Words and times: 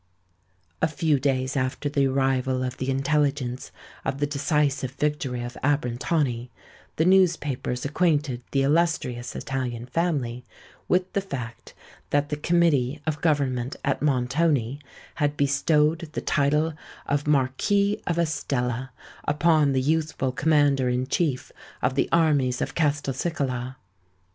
A 0.81 0.87
few 0.87 1.19
days 1.19 1.55
after 1.55 1.87
the 1.87 2.07
arrival 2.07 2.63
of 2.63 2.77
the 2.77 2.89
intelligence 2.89 3.71
of 4.03 4.17
the 4.17 4.25
decisive 4.25 4.93
victory 4.93 5.43
of 5.43 5.55
Abrantani, 5.63 6.49
the 6.95 7.05
newspapers 7.05 7.85
acquainted 7.85 8.41
the 8.49 8.63
illustrious 8.63 9.35
Italian 9.35 9.85
family 9.85 10.43
with 10.87 11.13
the 11.13 11.21
fact 11.21 11.75
that 12.09 12.29
the 12.29 12.35
Committee 12.35 12.99
of 13.05 13.21
Government 13.21 13.75
at 13.85 14.01
Montoni 14.01 14.79
had 15.21 15.37
bestowed 15.37 15.99
the 16.13 16.21
title 16.21 16.73
of 17.05 17.27
Marquis 17.27 18.01
of 18.07 18.17
Estella 18.17 18.91
upon 19.25 19.71
the 19.71 19.81
youthful 19.81 20.31
Commander 20.31 20.89
in 20.89 21.05
Chief 21.05 21.51
of 21.83 21.93
the 21.93 22.09
Armies 22.11 22.59
of 22.59 22.73
Castelcicala. 22.73 23.75